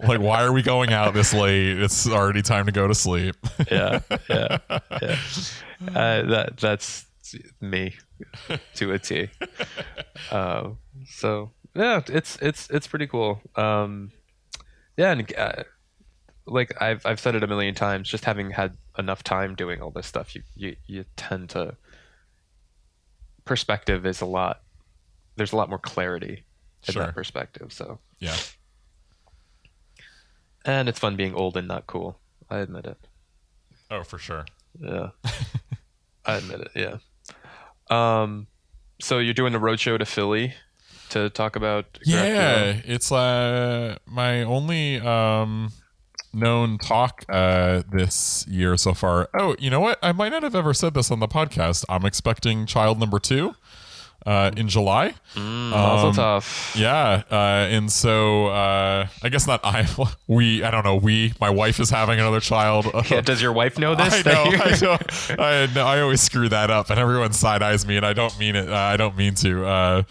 [0.00, 1.78] Like, why are we going out this late?
[1.78, 3.36] It's already time to go to sleep.
[3.70, 4.58] Yeah, yeah,
[5.00, 5.16] yeah.
[5.82, 7.06] Uh, that that's
[7.60, 7.92] me
[8.76, 9.28] to a T.
[10.30, 10.70] Uh,
[11.06, 13.40] so yeah, it's it's it's pretty cool.
[13.56, 14.12] Um,
[14.96, 15.64] yeah, and uh,
[16.46, 18.08] like I've I've said it a million times.
[18.08, 21.76] Just having had enough time doing all this stuff, you you you tend to
[23.44, 24.62] perspective is a lot.
[25.36, 26.44] There's a lot more clarity
[26.86, 27.04] in Sure.
[27.04, 27.72] that perspective.
[27.72, 28.36] So Yeah.
[30.64, 32.18] and it's fun being old and not cool.
[32.50, 32.98] I admit it.
[33.90, 34.44] Oh, for sure.
[34.78, 35.10] Yeah.
[36.24, 36.96] I admit it, yeah.
[37.90, 38.46] Um
[39.00, 40.54] so you're doing a roadshow to Philly
[41.10, 45.72] to talk about Yeah, it's uh my only um
[46.34, 49.28] known talk uh this year so far.
[49.34, 49.98] Oh, you know what?
[50.02, 51.84] I might not have ever said this on the podcast.
[51.88, 53.54] I'm expecting child number 2
[54.24, 55.14] uh in July.
[55.34, 56.72] Mm, also Um, tough.
[56.78, 57.34] Yeah, uh,
[57.74, 59.84] and so uh, I guess not I.
[60.28, 60.94] We I don't know.
[60.94, 62.86] We my wife is having another child.
[63.10, 64.14] Yeah, does your wife know this?
[64.24, 64.98] I know, I know.
[65.42, 65.96] I.
[65.96, 68.68] I always screw that up, and everyone side eyes me, and I don't mean it.
[68.68, 69.66] Uh, I don't mean to.
[69.66, 70.02] Uh,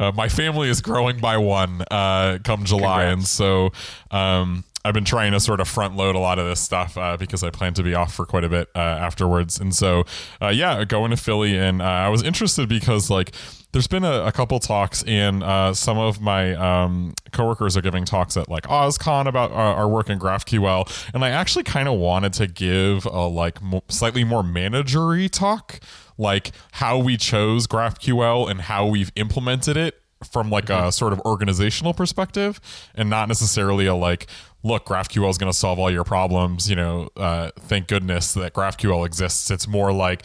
[0.00, 3.12] uh, my family is growing by one uh, come July, Congrats.
[3.12, 3.70] and so
[4.10, 7.16] um, I've been trying to sort of front load a lot of this stuff uh,
[7.16, 10.04] because I plan to be off for quite a bit uh, afterwards, and so
[10.40, 13.32] uh, yeah, going to Philly, and uh, I was interested because like
[13.72, 18.04] there's been a, a couple talks and uh, some of my um, coworkers are giving
[18.04, 21.98] talks at like OSCON about our, our work in GraphQL, and I actually kind of
[21.98, 25.80] wanted to give a like mo- slightly more managery talk,
[26.16, 31.20] like how we chose GraphQL and how we've implemented it from like a sort of
[31.20, 32.60] organizational perspective,
[32.94, 34.26] and not necessarily a like.
[34.62, 36.68] Look, GraphQL is going to solve all your problems.
[36.68, 39.50] You know, uh, thank goodness that GraphQL exists.
[39.50, 40.24] It's more like,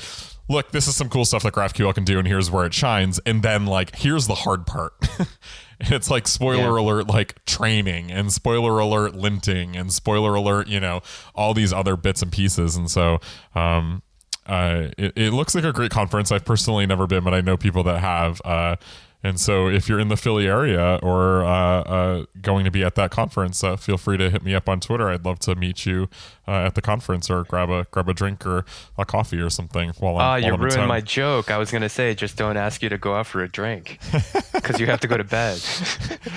[0.50, 3.20] look, this is some cool stuff that GraphQL can do, and here's where it shines.
[3.26, 4.94] And then like, here's the hard part.
[5.20, 5.28] and
[5.94, 6.82] it's like spoiler Yeah.
[6.84, 11.02] alert, like training, and spoiler alert linting, and spoiler alert, you know,
[11.34, 12.76] all these other bits and pieces.
[12.76, 13.20] And so,
[13.56, 14.02] um,
[14.48, 16.32] uh, it, it looks like a great conference.
[16.32, 18.42] I've personally never been, but I know people that have.
[18.46, 18.76] Uh,
[19.26, 22.94] And so, if you're in the Philly area or uh, uh, going to be at
[22.94, 25.10] that conference, uh, feel free to hit me up on Twitter.
[25.10, 26.10] I'd love to meet you
[26.48, 28.66] uh, at the conference or grab a grab a drink or
[29.00, 30.26] a coffee or something while I'm.
[30.28, 31.50] While you ruined my joke.
[31.50, 34.00] I was gonna say just don't ask you to go out for a drink
[34.54, 35.58] because you have to go to bed.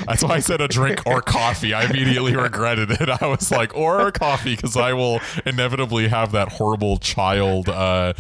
[0.07, 1.74] That's why I said a drink or coffee.
[1.74, 3.11] I immediately regretted it.
[3.11, 8.14] I was like, or a coffee, because I will inevitably have that horrible child, uh,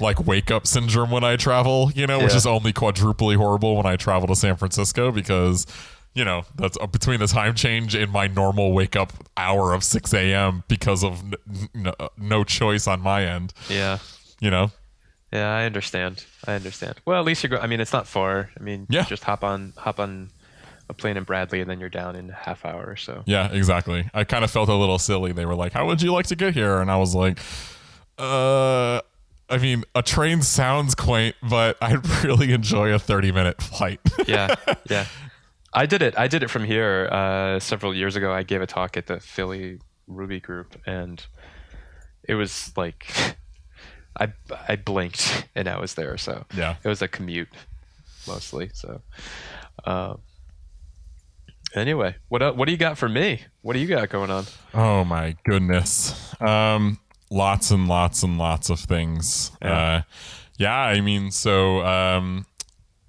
[0.00, 3.86] like wake up syndrome when I travel, you know, which is only quadruply horrible when
[3.86, 5.66] I travel to San Francisco because,
[6.14, 9.84] you know, that's uh, between the time change and my normal wake up hour of
[9.84, 10.64] 6 a.m.
[10.68, 13.98] because of n- n- no choice on my end, Yeah,
[14.40, 14.70] you know?
[15.32, 16.24] yeah, I understand.
[16.46, 16.96] I understand.
[17.04, 17.50] Well, at least you're.
[17.50, 18.50] Go- I mean, it's not far.
[18.58, 19.04] I mean, Yeah.
[19.04, 20.30] just hop on hop on
[20.88, 23.22] a plane in Bradley, and then you're down in a half hour or so.
[23.26, 24.10] Yeah, exactly.
[24.12, 25.30] I kind of felt a little silly.
[25.30, 27.38] They were like, "How would you like to get here?" And I was like,
[28.18, 29.00] "Uh,
[29.50, 34.54] I mean, a train sounds quaint, but I'd really enjoy a 30-minute flight." yeah,
[34.88, 35.06] yeah.
[35.72, 36.18] I did it.
[36.18, 38.32] I did it from here uh, several years ago.
[38.32, 41.24] I gave a talk at the Philly Ruby group, and
[42.24, 43.12] it was like
[44.20, 44.32] I
[44.68, 46.16] I blinked and I was there.
[46.16, 46.76] So yeah.
[46.82, 47.48] it was a commute
[48.26, 48.70] mostly.
[48.74, 49.00] So
[49.84, 50.20] um,
[51.74, 53.42] anyway, what what do you got for me?
[53.62, 54.46] What do you got going on?
[54.74, 56.34] Oh my goodness.
[56.40, 56.98] Um
[57.30, 59.52] lots and lots and lots of things.
[59.62, 59.72] Yeah.
[59.72, 60.02] Uh
[60.58, 62.46] yeah, I mean, so um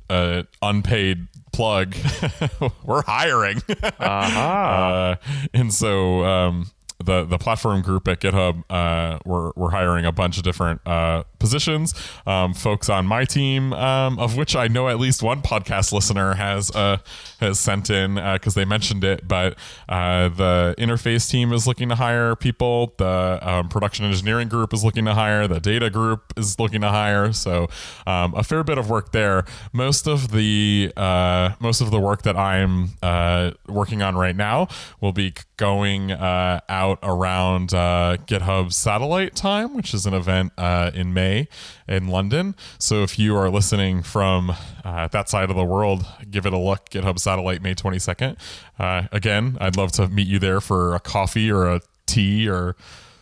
[0.10, 1.96] uh unpaid plug.
[2.84, 3.62] We're hiring.
[4.00, 5.18] Aha.
[5.22, 6.72] uh, and so um,
[7.04, 11.24] the the platform group at GitHub, uh, we're we're hiring a bunch of different uh,
[11.40, 11.94] positions.
[12.26, 16.34] Um, folks on my team, um, of which I know at least one podcast listener
[16.36, 16.98] has uh,
[17.42, 19.28] has sent in because they mentioned it.
[19.28, 19.58] But
[19.90, 22.94] uh, the interface team is looking to hire people.
[22.98, 25.48] The um, production engineering group is looking to hire.
[25.48, 27.34] The data group is looking to hire.
[27.34, 27.68] So
[28.08, 29.44] um, a fair bit of work there.
[29.74, 34.68] Most of the uh, most of the work that I'm uh, working on right now
[35.00, 40.92] will be going uh, out around uh, GitHub Satellite Time, which is an event uh,
[40.94, 41.48] in May
[41.88, 42.56] in London.
[42.80, 46.58] So if you are listening from uh, that side of the world, give it a
[46.58, 46.90] look.
[46.90, 47.31] GitHub Satellite
[47.62, 48.38] May 22nd.
[48.80, 52.76] Uh, again, I'd love to meet you there for a coffee or a tea or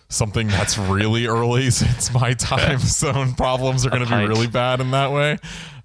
[0.09, 4.79] something that's really early since my time zone problems are going to be really bad
[4.81, 5.37] in that way.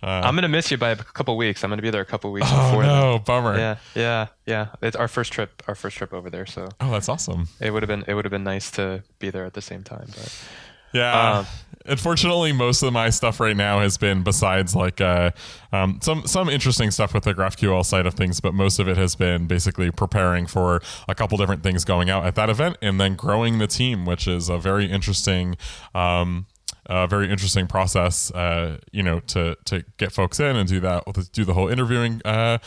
[0.03, 1.65] Uh, I'm gonna miss you by a couple weeks.
[1.65, 2.69] I'm gonna be there a couple weeks before that.
[2.73, 2.85] oh before.
[2.85, 3.57] no, bummer.
[3.57, 4.67] Yeah, yeah, yeah.
[4.83, 5.63] It's our first trip.
[5.67, 6.45] Our first trip over there.
[6.45, 7.49] So Oh, that's awesome.
[7.59, 9.83] it would have been it would have been nice to be there at the same
[9.83, 10.05] time.
[10.09, 10.45] But
[10.95, 11.39] Yeah.
[11.39, 11.47] Um,
[11.87, 15.33] Unfortunately, most of my stuff right now has been besides like uh,
[15.71, 18.97] um, some some interesting stuff with the GraphQL side of things, but most of it
[18.97, 22.99] has been basically preparing for a couple different things going out at that event, and
[22.99, 25.57] then growing the team, which is a very interesting.
[25.95, 26.47] Um,
[26.87, 31.05] a very interesting process, uh, you know, to to get folks in and do that,
[31.33, 32.59] do the whole interviewing uh,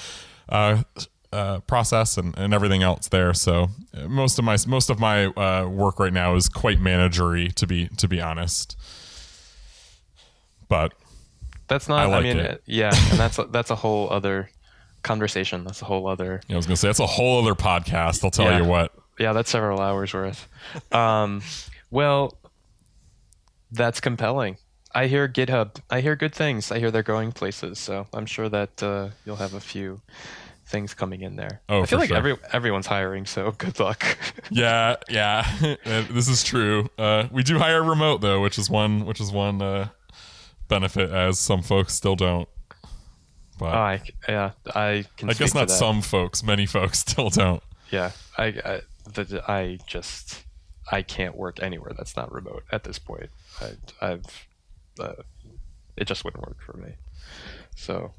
[1.34, 3.34] uh, process and, and everything else there.
[3.34, 7.54] So uh, most of my most of my uh, work right now is quite managery,
[7.56, 8.78] to be to be honest.
[10.70, 10.94] But
[11.68, 12.10] that's not.
[12.10, 12.52] I I, mean, it.
[12.52, 14.50] uh, yeah, and that's a, that's a whole other
[15.04, 15.64] conversation.
[15.64, 16.42] That's a whole other.
[16.50, 18.24] know, I was gonna say that's a whole other podcast.
[18.24, 18.60] I'll tell Yeah.
[18.60, 18.94] you what.
[19.20, 20.48] Yeah, that's several hours worth.
[20.92, 21.42] Um,
[21.90, 22.38] well,
[23.72, 24.58] that's compelling.
[24.94, 25.80] I hear GitHub.
[25.90, 26.72] I hear good things.
[26.72, 27.80] I hear they're going places.
[27.80, 30.02] So I'm sure that uh, you'll have a few
[30.68, 31.62] things coming in there.
[31.70, 32.18] Oh, I feel like sure.
[32.18, 33.26] every everyone's hiring.
[33.26, 34.04] So good luck.
[34.50, 35.46] Yeah, yeah,
[35.86, 36.90] Uh, this is true.
[36.98, 39.90] Uh, we do hire remote though, which is one which is one uh,
[40.68, 42.48] benefit, as some folks still don't.
[43.60, 45.30] But Oh, I yeah, I can.
[45.30, 46.44] I guess not some folks.
[46.44, 47.62] Many folks still don't.
[47.92, 48.82] Yeah, I I,
[49.14, 50.44] the, I just
[50.92, 53.30] I can't work anywhere that's not remote at this point.
[53.62, 54.48] I, I've
[55.00, 55.14] uh,
[55.98, 56.94] it just wouldn't work for me.
[57.78, 58.12] So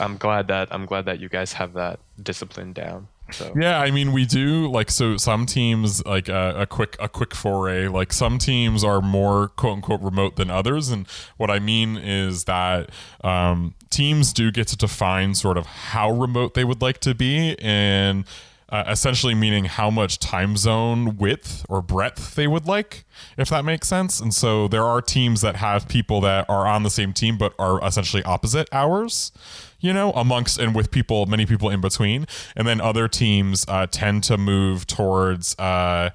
[0.00, 3.08] I'm glad that I'm glad that you guys have that discipline down.
[3.30, 5.16] So Yeah, I mean, we do like so.
[5.16, 7.88] Some teams like uh, a quick a quick foray.
[7.88, 12.44] Like some teams are more quote unquote remote than others, and what I mean is
[12.44, 12.90] that
[13.22, 17.56] um, teams do get to define sort of how remote they would like to be,
[17.60, 18.24] and
[18.72, 23.04] uh, essentially meaning how much time zone width or breadth they would like,
[23.36, 24.18] if that makes sense.
[24.18, 27.54] And so there are teams that have people that are on the same team but
[27.58, 29.30] are essentially opposite hours,
[29.78, 32.26] you know, amongst and with people, many people in between.
[32.56, 35.54] And then other teams uh, tend to move towards.
[35.58, 36.10] Uh,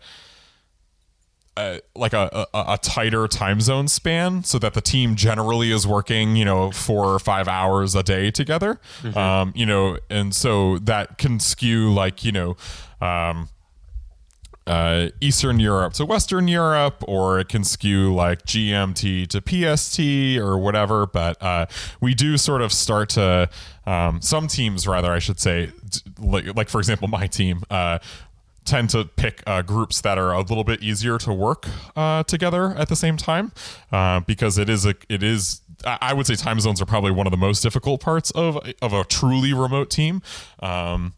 [1.57, 5.87] uh, like a, a, a tighter time zone span so that the team generally is
[5.87, 8.79] working you know four or five hours a day together
[9.15, 12.55] um, you know and so that can skew like you know
[13.01, 13.49] um,
[14.67, 20.57] uh, Eastern Europe to Western Europe, or it can skew like GMT to PST or
[20.57, 21.07] whatever.
[21.07, 21.67] But uh,
[22.01, 23.49] we do sort of start to
[23.85, 25.71] um, some teams, rather, I should say,
[26.19, 27.63] like, like for example, my team.
[27.69, 27.99] Uh,
[28.68, 32.76] tend to pick uh, groups that are a little bit easier to work uh, together
[32.78, 33.51] at the same time
[33.91, 37.28] uh, because it is a it is I would say time zones are probably one
[37.28, 40.22] of the most difficult parts of of a truly remote team.
[40.59, 41.13] Um,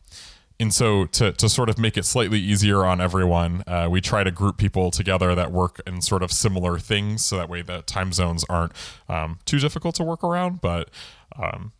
[0.62, 4.26] and so to, to sort of make it slightly easier on everyone, uh, we try
[4.26, 7.82] to group people together that work in sort of similar things, so that way the
[7.84, 8.74] time zones aren't
[9.08, 10.60] um, too difficult to work around.
[10.60, 10.89] But
[11.41, 11.72] um,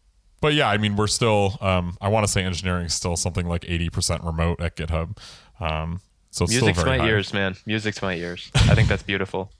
[0.42, 1.58] but yeah, I mean, we're still.
[1.62, 5.18] Um, I want to say engineering is still something like eighty percent remote at GitHub.
[5.60, 7.10] Um, so Music's still very my high.
[7.10, 7.56] ears, man.
[7.66, 8.52] Music's my ears.
[8.56, 9.52] I think that's beautiful.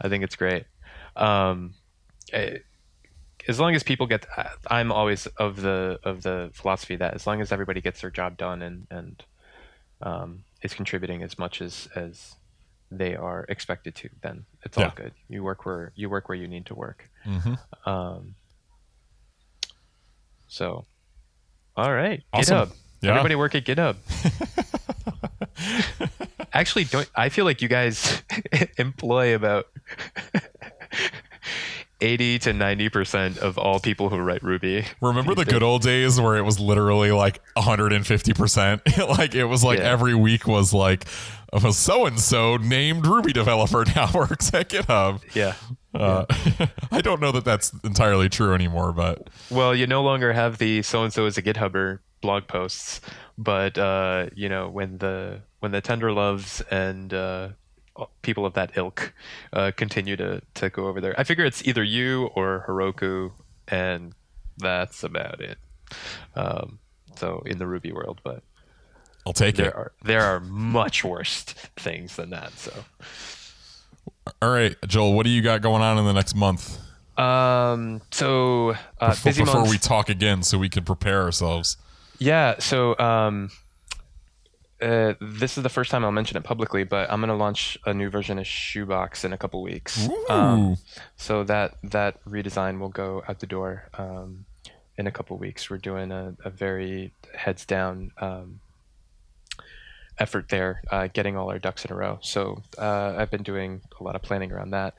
[0.00, 0.64] I think it's great.
[1.16, 1.74] Um,
[2.32, 2.58] eh,
[3.46, 4.26] as long as people get,
[4.68, 8.36] I'm always of the of the philosophy that as long as everybody gets their job
[8.36, 9.24] done and and
[10.00, 12.34] um, is contributing as much as as
[12.90, 15.12] they are expected to, then it's all good.
[15.28, 17.10] You work where you work where you need to work.
[17.26, 17.58] Mhm.
[17.86, 18.34] Um,
[20.48, 20.84] so,
[21.76, 22.68] all right, Awesome.
[22.70, 22.72] GitHub.
[23.00, 23.10] Yeah.
[23.10, 23.96] Everybody work at GitHub.
[26.52, 28.22] Actually, don't I feel like you guys
[28.78, 29.66] employ about
[32.00, 34.84] eighty to ninety percent of all people who write Ruby.
[35.00, 39.08] Remember the good old days where it was literally like 150%?
[39.18, 39.90] like it was like Yeah.
[39.92, 41.04] every week was like
[41.52, 45.20] a so and so named Ruby developer now works at GitHub.
[45.34, 45.54] Yeah.
[45.94, 46.26] Uh,
[46.90, 50.82] I don't know that that's entirely true anymore, but Well, you no longer have the
[50.82, 53.00] so and so is a GitHubber blog posts,
[53.36, 57.48] but uh, you know when the when the Tenderloves and uh,
[58.22, 59.12] people of that ilk
[59.52, 61.14] uh, continue to to go over there.
[61.18, 63.32] I figure it's either you or Heroku,
[63.66, 64.12] and
[64.58, 65.58] that's about it.
[66.34, 66.78] Um,
[67.16, 68.42] so in the Ruby world, but
[69.26, 69.74] I'll take there it.
[69.74, 71.42] are there are much worse
[71.76, 72.52] things than that.
[72.58, 72.72] So.
[74.42, 76.78] All right, Joel, what do you got going on in the next month
[77.16, 78.00] Um.
[78.10, 81.76] So uh, before, busy before we talk again so we can prepare ourselves?
[82.18, 82.58] Yeah.
[82.58, 83.50] So um,
[84.80, 87.76] uh, this is the first time I'll mention it publicly, but I'm going to launch
[87.84, 90.08] a new version of Shoebox in a couple weeks.
[90.28, 90.76] Um,
[91.16, 94.44] so that that redesign will go out the door um,
[94.96, 95.68] in a couple weeks.
[95.70, 98.60] We're doing a, a very heads down um,
[100.18, 102.18] effort there, uh, getting all our ducks in a row.
[102.22, 104.94] So uh, I've been doing a lot of planning around that.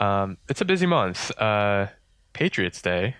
[0.00, 1.30] Um, it's a busy month.
[1.38, 1.88] Uh,
[2.32, 3.16] Patriots Day.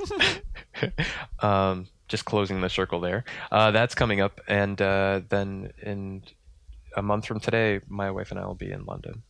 [1.40, 3.24] um, just closing the circle there.
[3.50, 6.22] Uh, that's coming up, and uh, then in
[6.96, 9.22] a month from today, my wife and I will be in London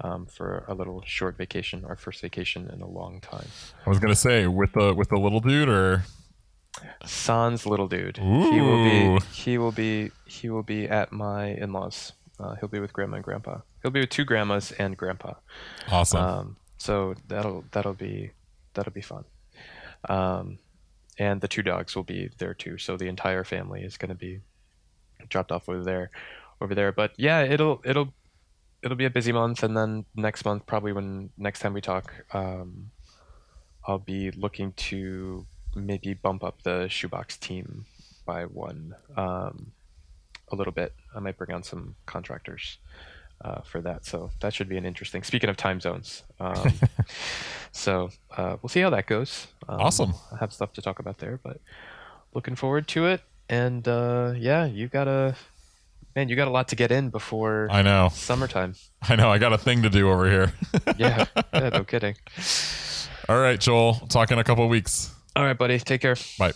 [0.00, 3.46] um, for a little short vacation, our first vacation in a long time.
[3.86, 6.04] I was gonna say with the with the little dude or
[7.04, 8.16] Sans little dude.
[8.18, 9.24] He will be.
[9.32, 10.10] He will be.
[10.26, 12.12] He will be at my in-laws.
[12.38, 13.58] Uh, he'll be with grandma and grandpa.
[13.82, 15.34] He'll be with two grandmas and grandpa.
[15.90, 16.20] awesome.
[16.20, 18.32] Um, so that'll that'll be
[18.74, 19.24] that'll be fun.
[20.08, 20.58] Um,
[21.18, 22.78] and the two dogs will be there too.
[22.78, 24.40] So the entire family is going to be
[25.28, 26.10] dropped off over there,
[26.60, 26.92] over there.
[26.92, 28.12] But yeah, it'll it'll
[28.82, 32.12] it'll be a busy month, and then next month, probably when next time we talk,
[32.32, 32.90] um,
[33.86, 35.46] I'll be looking to
[35.76, 37.84] maybe bump up the shoebox team
[38.26, 39.72] by one um,
[40.50, 40.94] a little bit.
[41.14, 42.78] I might bring on some contractors
[43.44, 44.04] uh, for that.
[44.04, 45.22] So that should be an interesting.
[45.22, 46.72] Speaking of time zones, um,
[47.72, 49.46] so uh, we'll see how that goes.
[49.68, 50.14] Um, Awesome.
[50.32, 51.60] I have stuff to talk about there, but
[52.34, 53.20] looking forward to it.
[53.48, 55.36] And uh, yeah, you got a
[56.16, 56.28] man.
[56.30, 58.08] You got a lot to get in before I know.
[58.12, 58.74] summertime.
[59.02, 59.30] I know.
[59.30, 60.54] I got a thing to do over here.
[60.96, 62.16] Yeah, yeah, no kidding.
[63.28, 63.94] All right, Joel.
[64.08, 65.10] Talk in a couple weeks.
[65.36, 65.78] All right, buddy.
[65.78, 66.16] Take care.
[66.38, 66.52] Bye.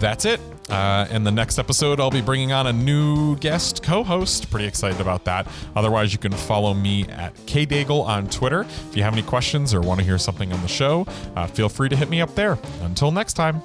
[0.00, 0.40] That's it.
[0.68, 4.50] Uh, in the next episode, I'll be bringing on a new guest co-host.
[4.50, 5.46] Pretty excited about that.
[5.76, 8.62] Otherwise, you can follow me at kdaigle on Twitter.
[8.62, 11.06] If you have any questions or want to hear something on the show,
[11.36, 12.58] uh, feel free to hit me up there.
[12.82, 13.62] Until next time.